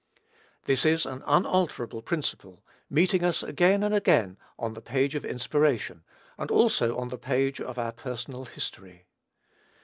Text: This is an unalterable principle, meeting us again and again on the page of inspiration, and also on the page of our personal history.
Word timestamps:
This 0.65 0.83
is 0.83 1.05
an 1.05 1.21
unalterable 1.27 2.01
principle, 2.01 2.63
meeting 2.89 3.23
us 3.23 3.43
again 3.43 3.83
and 3.83 3.93
again 3.93 4.35
on 4.57 4.73
the 4.73 4.81
page 4.81 5.13
of 5.13 5.23
inspiration, 5.23 6.03
and 6.39 6.49
also 6.49 6.97
on 6.97 7.09
the 7.09 7.19
page 7.19 7.61
of 7.61 7.77
our 7.77 7.91
personal 7.91 8.45
history. 8.45 9.05